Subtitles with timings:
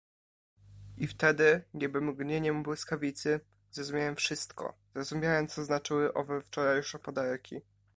[0.97, 3.39] "I wtedy, niby mgnieniem błyskawicy,
[3.71, 7.61] zrozumiałem wszystko, zrozumiałem, co znaczyły owe wczorajsze podarki."